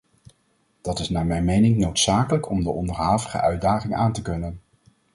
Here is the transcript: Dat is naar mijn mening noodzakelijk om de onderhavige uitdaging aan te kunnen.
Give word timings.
Dat 0.81 0.99
is 0.99 1.09
naar 1.09 1.25
mijn 1.25 1.43
mening 1.45 1.77
noodzakelijk 1.77 2.49
om 2.49 2.63
de 2.63 2.69
onderhavige 2.69 3.41
uitdaging 3.41 3.95
aan 3.95 4.13
te 4.13 4.21
kunnen. 4.21 4.61